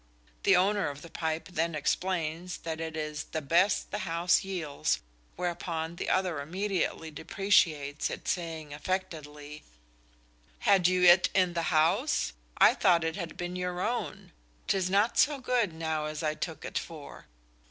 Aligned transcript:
The 0.41 0.55
owner 0.55 0.89
of 0.89 1.03
the 1.03 1.11
pipe 1.11 1.49
then 1.49 1.75
explains 1.75 2.57
that 2.65 2.81
it 2.81 2.97
is 2.97 3.25
"the 3.25 3.39
best 3.39 3.91
the 3.91 3.99
house 3.99 4.43
yields," 4.43 4.99
whereupon 5.35 5.97
the 5.97 6.09
other 6.09 6.41
immediately 6.41 7.11
depreciates 7.11 8.09
it, 8.09 8.27
saying 8.27 8.73
affectedly: 8.73 9.61
"Had 10.61 10.87
you 10.87 11.03
it 11.03 11.29
in 11.35 11.53
the 11.53 11.69
house? 11.69 12.33
I 12.57 12.73
thought 12.73 13.03
it 13.03 13.15
had 13.15 13.37
been 13.37 13.55
your 13.55 13.79
own: 13.79 14.31
'tis 14.67 14.89
not 14.89 15.19
so 15.19 15.37
good 15.37 15.71
now 15.71 16.05
as 16.05 16.23
I 16.23 16.33
took 16.33 16.65
it 16.65 16.79
for!" 16.79 17.27